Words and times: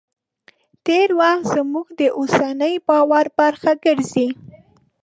تېر 0.85 1.09
وخت 1.19 1.43
زموږ 1.55 1.87
د 1.99 2.01
اوسني 2.17 2.73
باور 2.87 3.25
برخه 3.39 3.71
ګرځي. 3.85 4.29